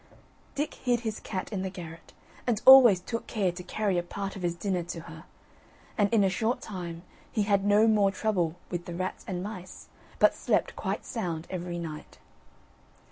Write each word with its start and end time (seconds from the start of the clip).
Dick 0.55 0.73
hid 0.73 1.01
his 1.01 1.19
cat 1.19 1.53
in 1.53 1.61
the 1.61 1.69
garret, 1.69 2.11
and 2.47 2.59
always 2.65 2.99
took 2.99 3.27
care 3.27 3.51
to 3.51 3.61
carry 3.61 3.99
a 3.99 4.01
part 4.01 4.35
of 4.35 4.41
his 4.41 4.55
dinner 4.55 4.81
to 4.81 5.01
her; 5.01 5.25
and 5.95 6.11
in 6.11 6.23
a 6.23 6.27
short 6.29 6.59
time 6.59 7.03
he 7.31 7.43
had 7.43 7.63
no 7.63 7.85
more 7.87 8.09
trouble 8.09 8.55
with 8.71 8.85
the 8.85 8.95
rats 8.95 9.23
and 9.27 9.43
mice, 9.43 9.89
but 10.17 10.33
slept 10.33 10.75
quite 10.75 11.05
sound 11.05 11.45
every 11.51 11.77
night. 11.77 12.17